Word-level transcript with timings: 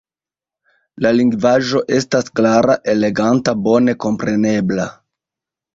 La 1.05 1.11
lingvaĵo 1.17 1.83
estas 1.99 2.33
klara, 2.41 2.79
eleganta, 2.97 3.57
bone 3.69 3.99
komprenebla. 4.07 4.93